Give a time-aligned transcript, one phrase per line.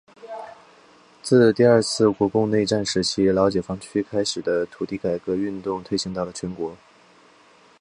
[1.21, 6.75] 自第二次国共内战时期老解放区开始的土地改革运动推行到全国。